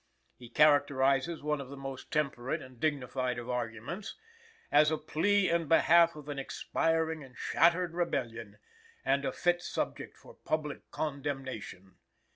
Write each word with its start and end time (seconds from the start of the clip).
He 0.35 0.49
characterizes 0.49 1.43
one 1.43 1.61
of 1.61 1.69
the 1.69 1.77
most 1.77 2.09
temperate 2.09 2.59
and 2.59 2.79
dignified 2.79 3.37
of 3.37 3.51
arguments 3.51 4.15
as 4.71 4.89
"a 4.89 4.97
plea 4.97 5.47
in 5.47 5.67
behalf 5.67 6.15
of 6.15 6.27
an 6.27 6.39
expiring 6.39 7.23
and 7.23 7.37
shattered 7.37 7.93
rebellion," 7.93 8.57
and 9.05 9.25
"a 9.25 9.31
fit 9.31 9.61
subject 9.61 10.17
for 10.17 10.33
public 10.33 10.89
condemnation." 10.89 11.97